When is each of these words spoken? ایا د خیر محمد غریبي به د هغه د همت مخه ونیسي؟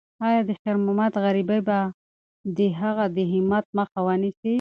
ایا 0.27 0.41
د 0.47 0.51
خیر 0.61 0.75
محمد 0.83 1.13
غریبي 1.23 1.59
به 1.67 1.79
د 2.57 2.59
هغه 2.81 3.05
د 3.15 3.17
همت 3.31 3.65
مخه 3.77 3.99
ونیسي؟ 4.07 4.49